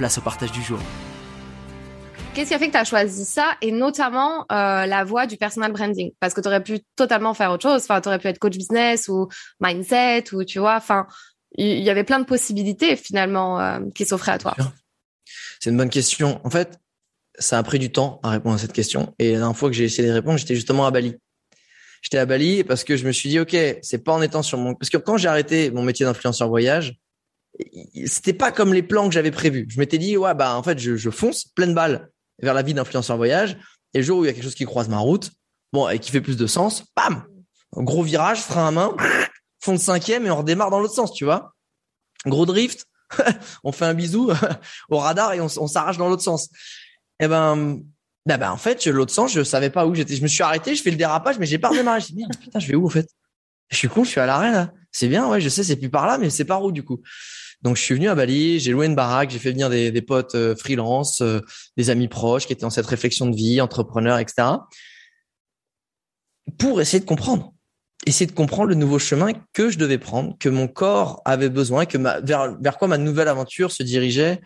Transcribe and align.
place 0.00 0.16
au 0.16 0.22
partage 0.22 0.50
du 0.50 0.62
jour. 0.62 0.78
Qu'est-ce 2.32 2.48
qui 2.48 2.54
a 2.54 2.58
fait 2.58 2.68
que 2.68 2.72
tu 2.72 2.78
as 2.78 2.84
choisi 2.84 3.26
ça 3.26 3.56
et 3.60 3.70
notamment 3.70 4.46
euh, 4.50 4.86
la 4.86 5.04
voie 5.04 5.26
du 5.26 5.36
personal 5.36 5.72
branding? 5.72 6.12
Parce 6.20 6.32
que 6.32 6.40
tu 6.40 6.48
aurais 6.48 6.62
pu 6.62 6.80
totalement 6.96 7.34
faire 7.34 7.50
autre 7.50 7.68
chose. 7.68 7.82
Enfin, 7.82 8.00
tu 8.00 8.08
aurais 8.08 8.18
pu 8.18 8.28
être 8.28 8.38
coach 8.38 8.56
business 8.56 9.08
ou 9.08 9.28
mindset 9.60 10.32
ou 10.32 10.42
tu 10.44 10.58
vois. 10.58 10.76
Enfin, 10.76 11.06
il 11.58 11.80
y 11.80 11.90
avait 11.90 12.04
plein 12.04 12.18
de 12.18 12.24
possibilités 12.24 12.96
finalement 12.96 13.60
euh, 13.60 13.80
qui 13.94 14.06
s'offraient 14.06 14.32
à 14.32 14.38
toi. 14.38 14.56
C'est 15.60 15.68
une 15.68 15.76
bonne 15.76 15.90
question. 15.90 16.40
En 16.44 16.50
fait, 16.50 16.80
ça 17.38 17.58
a 17.58 17.62
pris 17.62 17.78
du 17.78 17.92
temps 17.92 18.20
à 18.22 18.30
répondre 18.30 18.54
à 18.54 18.58
cette 18.58 18.72
question. 18.72 19.14
Et 19.18 19.32
la 19.32 19.38
dernière 19.40 19.56
fois 19.56 19.68
que 19.68 19.76
j'ai 19.76 19.84
essayé 19.84 20.08
de 20.08 20.14
répondre, 20.14 20.38
j'étais 20.38 20.54
justement 20.54 20.86
à 20.86 20.90
Bali. 20.90 21.16
J'étais 22.00 22.18
à 22.18 22.24
Bali 22.24 22.64
parce 22.64 22.84
que 22.84 22.96
je 22.96 23.06
me 23.06 23.12
suis 23.12 23.28
dit, 23.28 23.38
OK, 23.38 23.54
c'est 23.82 24.02
pas 24.02 24.12
en 24.12 24.22
étant 24.22 24.42
sur 24.42 24.56
mon... 24.56 24.74
Parce 24.74 24.88
que 24.88 24.96
quand 24.96 25.18
j'ai 25.18 25.28
arrêté 25.28 25.70
mon 25.70 25.82
métier 25.82 26.06
d'influenceur 26.06 26.48
voyage, 26.48 26.96
c'était 28.06 28.32
pas 28.32 28.52
comme 28.52 28.72
les 28.72 28.82
plans 28.82 29.08
que 29.08 29.14
j'avais 29.14 29.30
prévus. 29.30 29.66
Je 29.68 29.78
m'étais 29.78 29.98
dit, 29.98 30.16
ouais, 30.16 30.34
bah 30.34 30.56
en 30.56 30.62
fait, 30.62 30.78
je, 30.78 30.96
je 30.96 31.10
fonce 31.10 31.44
pleine 31.44 31.74
balle 31.74 32.10
vers 32.40 32.54
la 32.54 32.62
vie 32.62 32.74
d'influenceur 32.74 33.16
voyage. 33.16 33.56
Et 33.94 33.98
le 33.98 34.04
jour 34.04 34.18
où 34.18 34.24
il 34.24 34.28
y 34.28 34.30
a 34.30 34.32
quelque 34.32 34.44
chose 34.44 34.54
qui 34.54 34.64
croise 34.64 34.88
ma 34.88 34.98
route, 34.98 35.30
bon, 35.72 35.88
et 35.88 35.98
qui 35.98 36.10
fait 36.10 36.20
plus 36.20 36.36
de 36.36 36.46
sens, 36.46 36.84
bam, 36.96 37.24
gros 37.76 38.02
virage, 38.02 38.40
frein 38.40 38.68
à 38.68 38.70
main, 38.70 38.96
fond 39.60 39.72
de 39.72 39.78
cinquième 39.78 40.26
et 40.26 40.30
on 40.30 40.38
redémarre 40.38 40.70
dans 40.70 40.80
l'autre 40.80 40.94
sens, 40.94 41.12
tu 41.12 41.24
vois. 41.24 41.54
Gros 42.26 42.46
drift, 42.46 42.86
on 43.64 43.72
fait 43.72 43.86
un 43.86 43.94
bisou 43.94 44.30
au 44.88 44.98
radar 44.98 45.32
et 45.32 45.40
on, 45.40 45.48
s'arrache 45.48 45.96
dans 45.96 46.08
l'autre 46.08 46.22
sens. 46.22 46.48
Et 47.18 47.24
eh 47.24 47.28
ben, 47.28 47.80
bah, 48.26 48.38
bah 48.38 48.52
en 48.52 48.56
fait, 48.56 48.86
l'autre 48.86 49.12
sens, 49.12 49.32
je 49.32 49.42
savais 49.42 49.70
pas 49.70 49.86
où 49.86 49.94
j'étais. 49.94 50.16
Je 50.16 50.22
me 50.22 50.28
suis 50.28 50.42
arrêté, 50.42 50.74
je 50.74 50.82
fais 50.82 50.90
le 50.90 50.96
dérapage, 50.96 51.38
mais 51.38 51.46
j'ai 51.46 51.58
pas 51.58 51.68
redémarré. 51.68 52.00
Je 52.00 52.06
dis 52.06 52.16
merde, 52.16 52.36
putain, 52.38 52.58
je 52.58 52.68
vais 52.68 52.74
où 52.74 52.86
en 52.86 52.90
fait? 52.90 53.08
Je 53.70 53.76
suis 53.76 53.88
con, 53.88 54.04
je 54.04 54.10
suis 54.10 54.20
à 54.20 54.26
l'arrêt 54.26 54.52
là. 54.52 54.72
C'est 54.92 55.08
bien, 55.08 55.28
ouais, 55.28 55.40
je 55.40 55.48
sais, 55.48 55.62
c'est 55.62 55.76
plus 55.76 55.90
par 55.90 56.06
là, 56.06 56.18
mais 56.18 56.30
c'est 56.30 56.44
par 56.44 56.62
où 56.64 56.72
du 56.72 56.82
coup? 56.82 57.00
Donc 57.62 57.76
je 57.76 57.82
suis 57.82 57.94
venu 57.94 58.08
à 58.08 58.14
Bali, 58.14 58.58
j'ai 58.58 58.72
loué 58.72 58.86
une 58.86 58.94
baraque, 58.94 59.30
j'ai 59.30 59.38
fait 59.38 59.52
venir 59.52 59.68
des, 59.68 59.90
des 59.90 60.02
potes 60.02 60.34
euh, 60.34 60.56
freelance, 60.56 61.20
euh, 61.20 61.40
des 61.76 61.90
amis 61.90 62.08
proches 62.08 62.46
qui 62.46 62.52
étaient 62.52 62.62
dans 62.62 62.70
cette 62.70 62.86
réflexion 62.86 63.26
de 63.26 63.36
vie, 63.36 63.60
entrepreneurs, 63.60 64.18
etc. 64.18 64.48
Pour 66.58 66.80
essayer 66.80 67.00
de 67.00 67.04
comprendre, 67.04 67.52
essayer 68.06 68.26
de 68.26 68.32
comprendre 68.32 68.68
le 68.68 68.74
nouveau 68.76 68.98
chemin 68.98 69.32
que 69.52 69.68
je 69.68 69.78
devais 69.78 69.98
prendre, 69.98 70.36
que 70.38 70.48
mon 70.48 70.68
corps 70.68 71.20
avait 71.26 71.50
besoin, 71.50 71.84
que 71.84 71.98
ma, 71.98 72.20
vers, 72.20 72.58
vers 72.60 72.78
quoi 72.78 72.88
ma 72.88 72.98
nouvelle 72.98 73.28
aventure 73.28 73.72
se 73.72 73.82
dirigeait. 73.82 74.40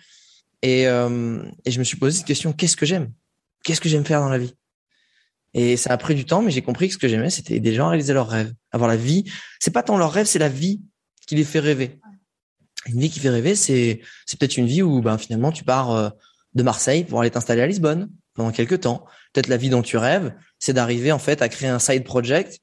Et, 0.62 0.88
euh, 0.88 1.42
et 1.64 1.70
je 1.70 1.78
me 1.78 1.84
suis 1.84 1.96
posé 1.96 2.18
cette 2.18 2.26
question 2.26 2.52
qu'est-ce 2.52 2.76
que 2.76 2.86
j'aime? 2.86 3.12
Qu'est-ce 3.62 3.80
que 3.80 3.88
j'aime 3.88 4.04
faire 4.04 4.20
dans 4.20 4.28
la 4.28 4.38
vie? 4.38 4.54
Et 5.54 5.76
ça 5.76 5.90
a 5.92 5.96
pris 5.96 6.14
du 6.14 6.24
temps, 6.24 6.42
mais 6.42 6.50
j'ai 6.50 6.62
compris 6.62 6.88
que 6.88 6.94
ce 6.94 6.98
que 6.98 7.08
j'aimais, 7.08 7.30
c'était 7.30 7.60
des 7.60 7.74
gens 7.74 7.88
réaliser 7.88 8.12
leurs 8.12 8.28
rêves, 8.28 8.52
avoir 8.72 8.88
la 8.88 8.96
vie. 8.96 9.24
C'est 9.60 9.70
pas 9.70 9.84
tant 9.84 9.96
leurs 9.96 10.12
rêves, 10.12 10.26
c'est 10.26 10.40
la 10.40 10.48
vie 10.48 10.82
qui 11.26 11.36
les 11.36 11.44
fait 11.44 11.60
rêver. 11.60 12.00
Une 12.86 13.00
vie 13.00 13.08
qui 13.08 13.20
fait 13.20 13.30
rêver, 13.30 13.54
c'est 13.54 14.00
c'est 14.26 14.38
peut-être 14.38 14.56
une 14.56 14.66
vie 14.66 14.82
où 14.82 15.00
ben 15.00 15.16
finalement 15.16 15.52
tu 15.52 15.64
pars 15.64 15.92
euh, 15.92 16.10
de 16.54 16.62
Marseille 16.62 17.04
pour 17.04 17.20
aller 17.20 17.30
t'installer 17.30 17.62
à 17.62 17.66
Lisbonne 17.66 18.10
pendant 18.34 18.50
quelques 18.50 18.80
temps. 18.80 19.06
Peut-être 19.32 19.48
la 19.48 19.56
vie 19.56 19.70
dont 19.70 19.82
tu 19.82 19.96
rêves, 19.96 20.34
c'est 20.58 20.72
d'arriver 20.72 21.12
en 21.12 21.18
fait 21.18 21.40
à 21.40 21.48
créer 21.48 21.68
un 21.68 21.78
side 21.78 22.04
project 22.04 22.60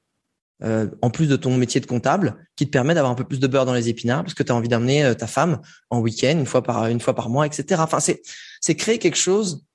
euh, 0.64 0.88
en 1.02 1.10
plus 1.10 1.28
de 1.28 1.36
ton 1.36 1.58
métier 1.58 1.82
de 1.82 1.88
comptable 1.88 2.36
qui 2.56 2.68
te 2.68 2.72
permet 2.72 2.94
d'avoir 2.94 3.12
un 3.12 3.16
peu 3.16 3.24
plus 3.24 3.40
de 3.40 3.48
beurre 3.48 3.66
dans 3.66 3.74
les 3.74 3.90
épinards 3.90 4.24
parce 4.24 4.36
que 4.36 4.44
tu 4.44 4.52
as 4.52 4.56
envie 4.56 4.68
d'amener 4.68 5.04
euh, 5.04 5.14
ta 5.16 5.26
femme 5.26 5.60
en 5.90 6.00
week-end 6.02 6.38
une 6.38 6.46
fois 6.46 6.62
par 6.62 6.86
une 6.86 7.00
fois 7.00 7.16
par 7.16 7.30
mois, 7.30 7.48
etc. 7.48 7.82
Enfin 7.84 8.00
c'est 8.00 8.22
c'est 8.60 8.76
créer 8.76 9.00
quelque 9.00 9.18
chose 9.18 9.66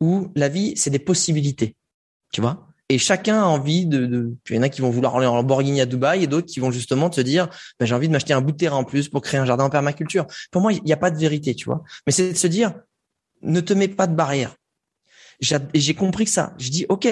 où 0.00 0.30
la 0.36 0.48
vie 0.48 0.74
c'est 0.76 0.90
des 0.90 1.00
possibilités, 1.00 1.74
tu 2.32 2.42
vois? 2.42 2.65
Et 2.88 2.98
chacun 2.98 3.42
a 3.42 3.46
envie 3.46 3.84
de, 3.84 4.06
de 4.06 4.36
il 4.48 4.56
y 4.56 4.58
en 4.58 4.62
a 4.62 4.68
qui 4.68 4.80
vont 4.80 4.90
vouloir 4.90 5.16
aller 5.16 5.26
en 5.26 5.34
Lamborghini 5.34 5.80
à 5.80 5.86
Dubaï 5.86 6.22
et 6.22 6.26
d'autres 6.28 6.46
qui 6.46 6.60
vont 6.60 6.70
justement 6.70 7.10
te 7.10 7.20
dire, 7.20 7.48
ben, 7.80 7.86
j'ai 7.86 7.94
envie 7.94 8.06
de 8.06 8.12
m'acheter 8.12 8.32
un 8.32 8.40
bout 8.40 8.52
de 8.52 8.56
terrain 8.56 8.76
en 8.76 8.84
plus 8.84 9.08
pour 9.08 9.22
créer 9.22 9.40
un 9.40 9.44
jardin 9.44 9.64
en 9.64 9.70
permaculture. 9.70 10.26
Pour 10.52 10.62
moi, 10.62 10.72
il 10.72 10.82
n'y 10.84 10.92
a 10.92 10.96
pas 10.96 11.10
de 11.10 11.18
vérité, 11.18 11.54
tu 11.54 11.64
vois. 11.64 11.82
Mais 12.06 12.12
c'est 12.12 12.32
de 12.32 12.38
se 12.38 12.46
dire, 12.46 12.74
ne 13.42 13.60
te 13.60 13.72
mets 13.72 13.88
pas 13.88 14.06
de 14.06 14.14
barrière. 14.14 14.54
J'ai 15.40 15.94
compris 15.94 16.26
ça. 16.26 16.54
Je 16.58 16.70
dis, 16.70 16.86
OK, 16.88 17.08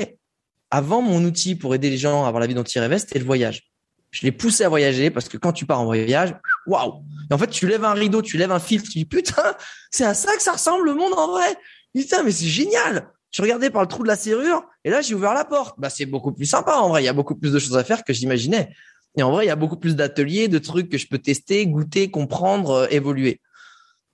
avant, 0.71 1.03
mon 1.03 1.23
outil 1.25 1.57
pour 1.57 1.75
aider 1.75 1.91
les 1.91 1.99
gens 1.99 2.25
à 2.25 2.29
avoir 2.29 2.41
la 2.41 2.47
vie 2.47 2.55
dont 2.55 2.63
ils 2.63 2.79
rêvaient, 2.79 2.99
c'était 2.99 3.19
le 3.19 3.25
voyage. 3.25 3.65
Je 4.13 4.23
les 4.23 4.33
poussais 4.33 4.65
à 4.65 4.69
voyager 4.69 5.11
parce 5.11 5.29
que 5.29 5.37
quand 5.37 5.53
tu 5.53 5.67
pars 5.67 5.81
en 5.81 5.87
voyage, 5.87 6.35
waouh! 6.69 7.03
En 7.33 7.39
fait, 7.39 7.49
tu 7.49 7.67
lèves 7.67 7.85
un 7.85 7.95
rideau, 7.95 8.23
tu 8.23 8.39
lèves 8.39 8.53
un 8.53 8.61
filtre, 8.61 8.89
tu 8.89 8.99
dis, 8.99 9.05
putain, 9.05 9.57
c'est 9.91 10.05
à 10.05 10.15
ça 10.15 10.37
que 10.37 10.43
ça 10.43 10.53
ressemble 10.53 10.85
le 10.85 10.95
monde 10.95 11.13
en 11.17 11.33
vrai. 11.33 11.57
Putain, 11.93 12.23
mais 12.23 12.31
c'est 12.31 12.47
génial 12.47 13.09
je 13.35 13.43
regardais 13.43 13.69
par 13.69 13.83
le 13.83 13.89
trou 13.89 14.05
de 14.05 14.09
la 14.09 14.15
serrure 14.15 14.65
et 14.85 14.91
là 14.91 15.01
j'ai 15.01 15.13
ouvert 15.15 15.35
la 15.35 15.45
porte. 15.45 15.75
Bah 15.81 15.91
c'est 15.91 16.07
beaucoup 16.07 16.31
plus 16.31 16.47
sympa 16.47 16.77
en 16.77 16.89
vrai. 16.89 17.03
Il 17.03 17.07
y 17.07 17.09
a 17.09 17.13
beaucoup 17.13 17.35
plus 17.35 17.53
de 17.53 17.59
choses 17.59 17.77
à 17.77 17.83
faire 17.83 18.05
que 18.05 18.13
j'imaginais. 18.13 18.71
Et 19.17 19.25
en 19.25 19.33
vrai, 19.33 19.45
il 19.45 19.49
y 19.49 19.51
a 19.51 19.57
beaucoup 19.57 19.77
plus 19.77 19.97
d'ateliers, 19.97 20.47
de 20.47 20.59
trucs 20.59 20.89
que 20.89 20.99
je 20.99 21.09
peux 21.09 21.19
tester, 21.19 21.67
goûter, 21.67 22.11
comprendre, 22.11 22.71
euh, 22.71 22.87
évoluer. 22.91 23.41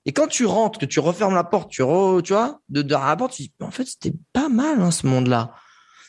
Et 0.07 0.13
quand 0.13 0.27
tu 0.27 0.47
rentres, 0.47 0.79
que 0.79 0.87
tu 0.87 1.01
refermes 1.01 1.35
la 1.35 1.45
porte, 1.45 1.71
tu 1.71 1.83
re, 1.83 2.23
tu 2.23 2.33
vois, 2.33 2.61
de, 2.71 2.81
de 2.81 2.93
la 2.93 3.17
porte, 3.17 3.33
tu 3.33 3.43
dis, 3.43 3.53
en 3.61 3.71
fait, 3.71 3.85
c'était 3.85 4.15
pas 4.33 4.49
mal 4.49 4.81
hein, 4.81 4.91
ce 4.91 5.07
monde-là. 5.07 5.55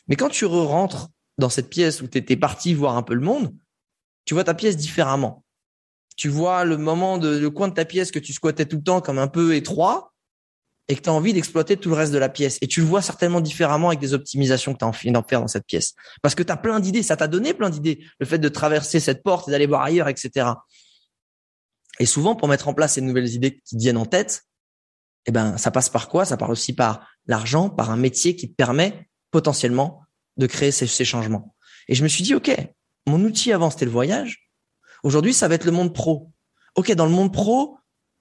Mais 0.08 0.16
quand 0.16 0.30
tu 0.30 0.46
re 0.46 0.68
rentres 0.68 1.10
dans 1.38 1.50
cette 1.50 1.70
pièce 1.70 2.02
où 2.02 2.08
tu 2.08 2.18
étais 2.18 2.38
parti 2.38 2.74
voir 2.74 2.96
un 2.96 3.04
peu 3.04 3.14
le 3.14 3.22
monde, 3.22 3.54
tu 4.24 4.34
vois 4.34 4.46
ta 4.46 4.54
pièce 4.54 4.78
différemment. 4.78 5.44
Tu 6.16 6.30
vois 6.30 6.64
le 6.64 6.78
moment 6.78 7.18
de 7.18 7.38
le 7.38 7.50
coin 7.50 7.68
de 7.68 7.74
ta 7.74 7.86
pièce 7.86 8.12
que 8.12 8.20
tu 8.20 8.32
squattais 8.32 8.66
tout 8.66 8.78
le 8.78 8.84
temps 8.84 9.02
comme 9.02 9.20
un 9.20 9.28
peu 9.28 9.56
étroit, 9.56 10.11
et 10.92 10.96
que 10.98 11.02
tu 11.02 11.10
as 11.10 11.14
envie 11.14 11.32
d'exploiter 11.32 11.78
tout 11.78 11.88
le 11.88 11.96
reste 11.96 12.12
de 12.12 12.18
la 12.18 12.28
pièce. 12.28 12.58
Et 12.60 12.68
tu 12.68 12.82
le 12.82 12.86
vois 12.86 13.02
certainement 13.02 13.40
différemment 13.40 13.88
avec 13.88 14.02
des 14.02 14.14
optimisations 14.14 14.74
que 14.74 14.80
tu 14.80 14.84
as 14.84 14.90
envie 14.90 15.10
d'en 15.10 15.24
faire 15.24 15.40
dans 15.40 15.48
cette 15.48 15.66
pièce. 15.66 15.94
Parce 16.22 16.36
que 16.36 16.44
tu 16.44 16.52
as 16.52 16.58
plein 16.58 16.82
d'idées, 16.82 17.02
ça 17.02 17.16
t'a 17.16 17.30
donné 17.30 17.54
plein 17.54 17.70
d'idées, 17.70 18.04
le 18.20 18.26
fait 18.26 18.40
de 18.40 18.50
traverser 18.50 19.00
cette 19.00 19.24
porte 19.24 19.48
et 19.48 19.52
d'aller 19.52 19.68
voir 19.68 19.84
ailleurs, 19.84 20.10
etc. 20.10 20.50
Et 22.00 22.06
souvent, 22.06 22.36
pour 22.36 22.50
mettre 22.50 22.68
en 22.68 22.74
place 22.74 22.96
ces 22.96 23.02
nouvelles 23.02 23.30
idées 23.30 23.62
qui 23.64 23.78
viennent 23.78 23.96
en 23.96 24.06
tête, 24.06 24.44
eh 25.28 25.32
ben, 25.32 25.58
ça 25.58 25.72
passe 25.72 25.88
par 25.88 26.10
quoi? 26.10 26.26
Ça 26.26 26.36
passe 26.36 26.50
aussi 26.50 26.74
par 26.74 27.08
l'argent, 27.26 27.70
par 27.70 27.90
un 27.90 27.96
métier 27.96 28.36
qui 28.36 28.50
te 28.50 28.56
permet 28.56 29.08
potentiellement 29.32 30.02
de 30.36 30.46
créer 30.46 30.72
ces, 30.72 30.88
ces 30.88 31.06
changements. 31.06 31.56
Et 31.88 31.96
je 31.96 32.04
me 32.04 32.10
suis 32.10 32.24
dit, 32.24 32.36
OK, 32.36 32.52
mon 33.08 33.22
outil 33.22 33.54
avant, 33.54 33.70
c'était 33.70 33.86
le 33.86 33.92
voyage. 33.92 34.52
Aujourd'hui, 35.04 35.34
ça 35.34 35.48
va 35.48 35.56
être 35.56 35.64
le 35.64 35.72
monde 35.72 35.94
pro. 35.94 36.34
OK, 36.76 36.92
dans 36.92 37.06
le 37.06 37.14
monde 37.14 37.32
pro, 37.32 37.78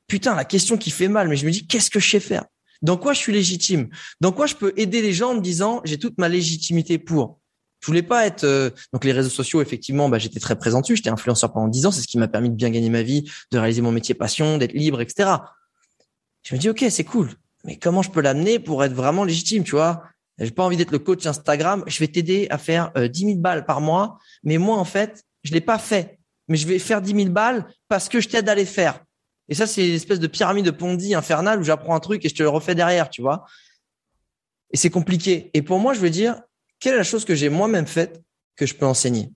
putain, 0.07 0.37
la 0.37 0.45
question 0.45 0.77
qui 0.77 0.93
fait 0.93 1.09
mal, 1.09 1.27
mais 1.27 1.35
je 1.35 1.47
me 1.47 1.51
dis, 1.51 1.67
qu'est-ce 1.67 1.91
que 1.91 1.99
je 1.99 2.11
sais 2.11 2.21
faire? 2.21 2.45
Dans 2.83 2.97
quoi 2.97 3.13
je 3.13 3.19
suis 3.19 3.33
légitime? 3.33 3.89
Dans 4.21 4.33
quoi 4.33 4.47
je 4.47 4.55
peux 4.55 4.73
aider 4.77 5.03
les 5.03 5.13
gens 5.13 5.31
en 5.31 5.35
me 5.35 5.41
disant 5.41 5.81
j'ai 5.85 5.99
toute 5.99 6.19
ma 6.19 6.29
légitimité 6.29 6.99
pour? 6.99 7.39
Je 7.81 7.87
voulais 7.87 8.03
pas 8.03 8.27
être 8.27 8.45
euh, 8.45 8.71
donc 8.93 9.05
les 9.05 9.13
réseaux 9.13 9.31
sociaux 9.31 9.63
effectivement, 9.63 10.09
bah, 10.09 10.19
j'étais 10.19 10.41
très 10.41 10.57
présent 10.57 10.83
j'étais 10.83 11.11
influenceur 11.11 11.53
pendant 11.53 11.69
dix 11.69 11.87
ans, 11.87 11.91
c'est 11.91 12.03
ce 12.03 12.07
qui 12.07 12.19
m'a 12.19 12.29
permis 12.29 12.51
de 12.51 12.55
bien 12.55 12.71
gagner 12.71 12.91
ma 12.91 13.03
vie, 13.03 13.31
de 13.53 13.59
réaliser 13.59 13.83
mon 13.83 13.93
métier 13.93 14.15
passion, 14.15 14.59
d'être 14.59 14.73
libre, 14.73 15.01
etc. 15.01 15.31
Je 16.43 16.55
me 16.55 16.61
dis 16.61 16.69
ok 16.69 16.85
c'est 16.91 17.05
cool, 17.05 17.31
mais 17.65 17.77
comment 17.77 18.03
je 18.03 18.11
peux 18.11 18.21
l'amener 18.21 18.59
pour 18.59 18.85
être 18.85 18.93
vraiment 18.93 19.25
légitime, 19.25 19.65
tu 19.65 19.73
vois? 19.73 20.03
J'ai 20.39 20.51
pas 20.51 20.65
envie 20.65 20.79
d'être 20.79 20.91
le 20.91 20.99
coach 20.99 21.27
Instagram, 21.27 21.85
je 21.87 21.99
vais 21.99 22.09
t'aider 22.09 22.47
à 22.49 22.57
faire 22.57 22.93
euh, 22.97 23.09
10 23.09 23.25
000 23.27 23.39
balles 23.39 23.67
par 23.67 23.81
mois, 23.81 24.19
mais 24.43 24.59
moi 24.59 24.77
en 24.77 24.85
fait 24.85 25.25
je 25.43 25.53
l'ai 25.53 25.61
pas 25.61 25.79
fait, 25.79 26.19
mais 26.49 26.57
je 26.57 26.67
vais 26.67 26.79
faire 26.79 27.01
10 27.01 27.15
000 27.15 27.29
balles 27.31 27.67
parce 27.89 28.09
que 28.09 28.21
je 28.21 28.29
t'aide 28.29 28.49
à 28.49 28.55
les 28.55 28.67
faire. 28.67 29.03
Et 29.51 29.55
ça, 29.55 29.67
c'est 29.67 29.87
une 29.87 29.95
espèce 29.95 30.21
de 30.21 30.27
pyramide 30.29 30.65
de 30.65 30.71
Ponzi 30.71 31.15
infernale 31.15 31.61
où 31.61 31.65
j'apprends 31.65 31.95
un 31.95 32.01
truc 32.01 32.25
et 32.25 32.29
je 32.29 32.35
te 32.35 32.43
le 32.43 32.49
refais 32.49 32.75
derrière, 32.75 33.11
tu 33.11 33.21
vois. 33.21 33.45
Et 34.73 34.77
c'est 34.77 34.91
compliqué. 34.91 35.51
Et 35.53 35.63
pour 35.63 35.81
moi, 35.81 35.93
je 35.93 36.01
veux 36.01 36.11
dire, 36.11 36.41
quelle 36.79 36.95
est 36.95 36.99
la 36.99 37.03
chose 37.03 37.25
que 37.25 37.35
j'ai 37.35 37.49
moi-même 37.49 37.87
faite 37.87 38.23
que 38.57 38.65
je 38.65 38.75
peux 38.75 38.87
enseigner? 38.87 39.33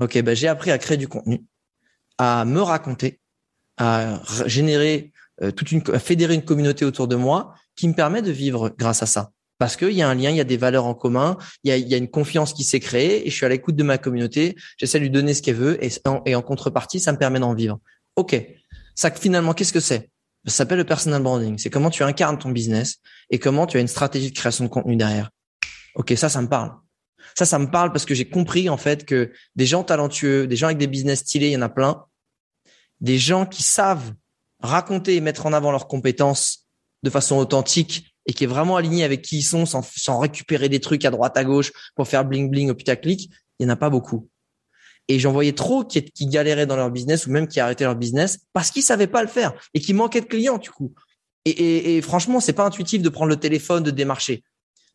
Ok, 0.00 0.20
ben 0.22 0.34
j'ai 0.34 0.48
appris 0.48 0.70
à 0.70 0.78
créer 0.78 0.96
du 0.96 1.06
contenu, 1.06 1.44
à 2.18 2.44
me 2.44 2.60
raconter, 2.60 3.20
à 3.76 4.22
générer 4.46 5.12
euh, 5.42 5.50
toute 5.50 5.70
une, 5.70 5.82
à 5.92 5.98
fédérer 5.98 6.34
une 6.34 6.44
communauté 6.44 6.84
autour 6.84 7.06
de 7.06 7.16
moi 7.16 7.54
qui 7.76 7.88
me 7.88 7.94
permet 7.94 8.22
de 8.22 8.30
vivre 8.30 8.70
grâce 8.70 9.02
à 9.02 9.06
ça. 9.06 9.32
Parce 9.58 9.76
qu'il 9.76 9.92
y 9.92 10.02
a 10.02 10.08
un 10.08 10.14
lien, 10.14 10.30
il 10.30 10.36
y 10.36 10.40
a 10.40 10.44
des 10.44 10.58
valeurs 10.58 10.84
en 10.84 10.94
commun, 10.94 11.38
il 11.62 11.70
y 11.70 11.72
a, 11.72 11.76
il 11.76 11.88
y 11.88 11.94
a 11.94 11.96
une 11.96 12.10
confiance 12.10 12.52
qui 12.52 12.64
s'est 12.64 12.80
créée 12.80 13.26
et 13.26 13.30
je 13.30 13.34
suis 13.34 13.46
à 13.46 13.48
l'écoute 13.48 13.76
de 13.76 13.82
ma 13.82 13.96
communauté. 13.96 14.54
J'essaie 14.76 14.98
de 14.98 15.04
lui 15.04 15.10
donner 15.10 15.32
ce 15.32 15.40
qu'elle 15.40 15.56
veut 15.56 15.82
et 15.82 15.90
en, 16.06 16.22
et 16.26 16.34
en 16.34 16.42
contrepartie, 16.42 17.00
ça 17.00 17.12
me 17.12 17.18
permet 17.18 17.40
d'en 17.40 17.54
vivre. 17.54 17.78
Ok. 18.16 18.34
Ça 18.96 19.10
finalement, 19.12 19.52
qu'est-ce 19.52 19.72
que 19.72 19.80
c'est? 19.80 20.10
Ça 20.46 20.52
s'appelle 20.52 20.78
le 20.78 20.84
personal 20.84 21.22
branding. 21.22 21.58
C'est 21.58 21.70
comment 21.70 21.90
tu 21.90 22.02
incarnes 22.02 22.38
ton 22.38 22.50
business 22.50 22.96
et 23.30 23.38
comment 23.38 23.66
tu 23.66 23.76
as 23.76 23.80
une 23.80 23.88
stratégie 23.88 24.30
de 24.30 24.36
création 24.36 24.64
de 24.64 24.70
contenu 24.70 24.96
derrière. 24.96 25.30
Ok, 25.94 26.12
ça, 26.16 26.28
ça 26.28 26.40
me 26.40 26.48
parle. 26.48 26.72
Ça, 27.36 27.44
ça 27.44 27.58
me 27.58 27.70
parle 27.70 27.92
parce 27.92 28.04
que 28.04 28.14
j'ai 28.14 28.28
compris 28.28 28.68
en 28.68 28.76
fait 28.76 29.04
que 29.04 29.32
des 29.54 29.66
gens 29.66 29.84
talentueux, 29.84 30.46
des 30.46 30.56
gens 30.56 30.66
avec 30.66 30.78
des 30.78 30.86
business 30.86 31.20
stylés, 31.20 31.48
il 31.48 31.52
y 31.52 31.56
en 31.56 31.62
a 31.62 31.68
plein. 31.68 32.04
Des 33.00 33.18
gens 33.18 33.44
qui 33.44 33.62
savent 33.62 34.14
raconter 34.60 35.16
et 35.16 35.20
mettre 35.20 35.46
en 35.46 35.52
avant 35.52 35.70
leurs 35.70 35.88
compétences 35.88 36.66
de 37.02 37.10
façon 37.10 37.36
authentique 37.36 38.14
et 38.26 38.32
qui 38.32 38.44
est 38.44 38.48
vraiment 38.48 38.76
aligné 38.76 39.04
avec 39.04 39.22
qui 39.22 39.38
ils 39.38 39.42
sont 39.42 39.66
sans, 39.66 39.82
sans 39.82 40.18
récupérer 40.18 40.68
des 40.68 40.80
trucs 40.80 41.04
à 41.04 41.10
droite 41.10 41.36
à 41.36 41.44
gauche 41.44 41.72
pour 41.94 42.08
faire 42.08 42.24
bling 42.24 42.50
bling 42.50 42.70
au 42.70 42.74
putaclic, 42.74 43.30
il 43.58 43.64
y 43.64 43.66
en 43.66 43.72
a 43.72 43.76
pas 43.76 43.90
beaucoup. 43.90 44.28
Et 45.08 45.18
j'en 45.18 45.32
voyais 45.32 45.52
trop 45.52 45.84
qui, 45.84 46.02
galéraient 46.26 46.66
dans 46.66 46.76
leur 46.76 46.90
business 46.90 47.26
ou 47.26 47.30
même 47.30 47.46
qui 47.46 47.60
arrêtaient 47.60 47.84
leur 47.84 47.94
business 47.94 48.40
parce 48.52 48.70
qu'ils 48.70 48.82
savaient 48.82 49.06
pas 49.06 49.22
le 49.22 49.28
faire 49.28 49.52
et 49.72 49.80
qui 49.80 49.94
manquaient 49.94 50.20
de 50.20 50.26
clients 50.26 50.58
du 50.58 50.70
coup. 50.70 50.92
Et, 51.44 51.50
et, 51.50 51.96
et 51.96 52.02
franchement, 52.02 52.40
c'est 52.40 52.52
pas 52.52 52.64
intuitif 52.64 53.02
de 53.02 53.08
prendre 53.08 53.28
le 53.28 53.36
téléphone, 53.36 53.84
de 53.84 53.92
démarcher. 53.92 54.42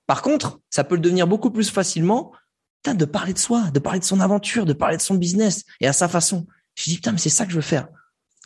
Par 0.07 0.21
contre, 0.21 0.59
ça 0.69 0.83
peut 0.83 0.95
le 0.95 1.01
devenir 1.01 1.27
beaucoup 1.27 1.51
plus 1.51 1.69
facilement 1.69 2.33
putain, 2.83 2.95
de 2.95 3.05
parler 3.05 3.33
de 3.33 3.39
soi, 3.39 3.71
de 3.71 3.79
parler 3.79 3.99
de 3.99 4.05
son 4.05 4.19
aventure, 4.19 4.65
de 4.65 4.73
parler 4.73 4.97
de 4.97 5.01
son 5.01 5.15
business 5.15 5.63
et 5.79 5.87
à 5.87 5.93
sa 5.93 6.09
façon. 6.09 6.45
Je 6.75 6.85
dis 6.85 6.95
putain, 6.95 7.13
mais 7.13 7.17
c'est 7.17 7.29
ça 7.29 7.45
que 7.45 7.51
je 7.51 7.55
veux 7.55 7.61
faire 7.61 7.87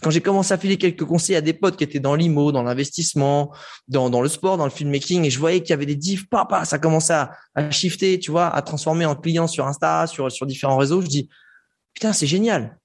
quand 0.01 0.09
j'ai 0.09 0.21
commencé 0.21 0.53
à 0.53 0.57
filer 0.57 0.77
quelques 0.77 1.05
conseils 1.05 1.35
à 1.35 1.41
des 1.41 1.53
potes 1.53 1.77
qui 1.77 1.83
étaient 1.83 1.99
dans 1.99 2.15
l'IMO, 2.15 2.51
dans 2.51 2.63
l'investissement, 2.63 3.51
dans, 3.87 4.09
dans 4.09 4.21
le 4.21 4.27
sport, 4.27 4.57
dans 4.57 4.65
le 4.65 4.71
filmmaking, 4.71 5.23
et 5.23 5.29
je 5.29 5.39
voyais 5.39 5.61
qu'il 5.61 5.69
y 5.69 5.73
avait 5.73 5.85
des 5.85 5.95
diffs, 5.95 6.27
papa, 6.29 6.65
ça 6.65 6.79
commençait 6.79 7.13
à, 7.13 7.31
à 7.55 7.71
shifter, 7.71 8.19
tu 8.19 8.31
vois, 8.31 8.47
à 8.47 8.61
transformer 8.61 9.05
en 9.05 9.15
clients 9.15 9.47
sur 9.47 9.65
Insta, 9.65 10.05
sur, 10.07 10.31
sur 10.31 10.45
différents 10.45 10.77
réseaux. 10.77 11.01
Je 11.01 11.07
dis, 11.07 11.29
putain, 11.95 12.13
c'est 12.13 12.27
génial. 12.27 12.77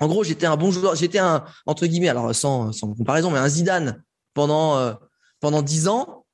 En 0.00 0.08
gros, 0.08 0.24
j'étais 0.24 0.46
un 0.46 0.56
bon 0.56 0.72
joueur, 0.72 0.96
j'étais 0.96 1.18
un, 1.18 1.44
entre 1.64 1.86
guillemets, 1.86 2.08
alors 2.08 2.34
sans, 2.34 2.72
sans 2.72 2.92
comparaison, 2.92 3.30
mais 3.30 3.38
un 3.38 3.48
Zidane 3.48 4.02
pendant, 4.34 4.76
euh, 4.78 4.94
pendant 5.40 5.62
dix 5.62 5.86
ans. 5.88 6.24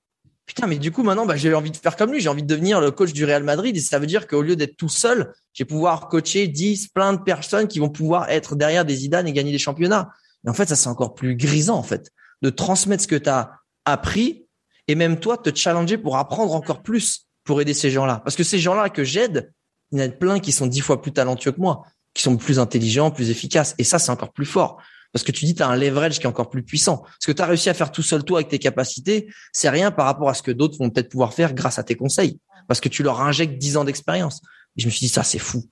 Putain, 0.47 0.67
mais 0.67 0.79
du 0.79 0.91
coup, 0.91 1.03
maintenant, 1.03 1.27
bah, 1.27 1.37
j'ai 1.37 1.55
envie 1.55 1.71
de 1.71 1.77
faire 1.77 1.97
comme 1.97 2.11
lui. 2.11 2.21
J'ai 2.21 2.29
envie 2.29 2.43
de 2.43 2.49
devenir 2.49 2.81
le 2.81 2.91
coach 2.91 3.13
du 3.13 3.25
Real 3.25 3.45
Madrid. 3.45 3.77
Et 3.77 3.81
ça 3.81 3.99
veut 3.99 4.07
dire 4.07 4.27
qu'au 4.27 4.43
lieu 4.43 4.57
d'être 4.57 4.77
tout 4.77 4.89
seul, 4.89 5.33
je 5.53 5.63
vais 5.63 5.69
pouvoir 5.69 6.09
coacher 6.09 6.49
10, 6.49 6.89
plein 6.89 7.13
de 7.13 7.23
personnes 7.23 7.69
qui 7.69 7.79
vont 7.79 7.91
pouvoir 7.91 8.29
être 8.29 8.57
derrière 8.57 8.85
des 8.85 8.97
Zidane 8.97 9.29
et 9.29 9.33
gagner 9.33 9.53
des 9.53 9.59
championnats. 9.59 10.11
Et 10.45 10.51
en 10.51 10.55
fait, 10.55 10.69
ça, 10.69 10.75
c'est 10.75 10.89
encore 10.89 11.15
plus 11.15 11.37
grisant, 11.37 11.77
en 11.77 11.85
fait, 11.85 12.11
de 12.43 12.51
transmettre 12.51 13.05
ce 13.05 13.09
que 13.09 13.15
tu 13.15 13.31
as 13.31 13.53
appris 13.85 14.47
et 14.89 14.95
même 14.95 15.21
toi, 15.21 15.39
te 15.39 15.55
challenger 15.55 15.99
pour 15.99 16.17
apprendre 16.17 16.55
encore 16.55 16.83
plus 16.83 17.29
pour 17.45 17.61
aider 17.61 17.75
ces 17.75 17.91
gens-là. 17.91 18.21
Parce 18.25 18.37
que 18.37 18.45
ces 18.45 18.59
gens-là 18.59 18.89
que 18.91 19.05
j'aide, 19.05 19.53
il 19.91 20.01
y 20.01 20.03
en 20.03 20.07
a 20.07 20.09
plein 20.09 20.39
qui 20.41 20.53
sont 20.53 20.67
dix 20.67 20.81
fois 20.81 21.01
plus 21.01 21.13
talentueux 21.13 21.53
que 21.53 21.61
moi, 21.61 21.85
qui 22.15 22.23
sont 22.23 22.37
plus 22.37 22.59
intelligents, 22.59 23.11
plus 23.11 23.31
efficaces. 23.31 23.75
Et 23.79 23.85
ça, 23.85 23.99
c'est 23.99 24.11
encore 24.11 24.33
plus 24.33 24.47
fort. 24.47 24.83
Parce 25.13 25.25
que 25.25 25.33
tu 25.33 25.45
dis, 25.45 25.55
tu 25.55 25.63
as 25.63 25.69
un 25.69 25.77
leverage 25.77 26.19
qui 26.19 26.25
est 26.25 26.29
encore 26.29 26.49
plus 26.49 26.63
puissant. 26.63 27.05
Ce 27.21 27.27
que 27.27 27.33
tu 27.33 27.43
as 27.43 27.47
réussi 27.47 27.69
à 27.69 27.75
faire 27.75 27.93
tout 27.93 28.03
seul 28.03 28.25
toi 28.25 28.39
avec 28.39 28.49
tes 28.49 28.59
capacités, 28.59 29.29
c'est 29.53 29.69
rien 29.69 29.91
par 29.91 30.07
rapport 30.07 30.29
à 30.29 30.35
ce 30.35 30.43
que 30.43 30.51
d'autres 30.51 30.79
vont 30.79 30.89
peut-être 30.91 31.11
pouvoir 31.11 31.35
faire 31.35 31.53
grâce 31.55 31.79
à 31.79 31.83
tes 31.83 31.95
conseils. 31.95 32.39
Parce 32.67 32.81
que 32.81 32.89
tu 32.89 33.03
leur 33.03 33.21
injectes 33.21 33.59
dix 33.59 33.77
ans 33.77 33.85
d'expérience. 33.85 34.41
Et 34.77 34.81
je 34.81 34.87
me 34.87 34.91
suis 34.91 35.07
dit, 35.07 35.09
ça, 35.09 35.23
c'est 35.23 35.39
fou. 35.39 35.65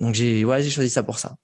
Donc 0.00 0.14
j'ai 0.14 0.44
ouais, 0.44 0.62
j'ai 0.62 0.70
choisi 0.70 0.90
ça 0.90 1.02
pour 1.02 1.18
ça. 1.18 1.36